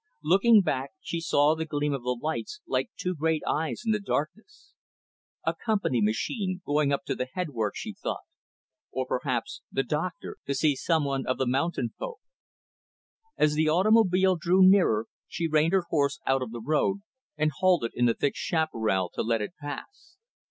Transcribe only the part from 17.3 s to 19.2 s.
and halted in the thick chaparral